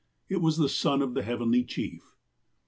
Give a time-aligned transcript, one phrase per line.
[0.29, 2.01] It was the son of the Heavenly Chief.